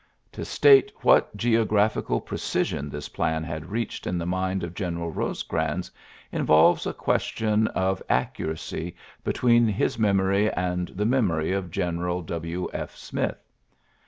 [0.31, 5.91] To state what geographical precision this plan had reached in the mind of General Bosecrans
[6.31, 12.23] involves a question of accu racy between his memory and the mem ory of General
[12.23, 12.67] W.
[12.73, 12.79] P.
[12.95, 13.37] Smith.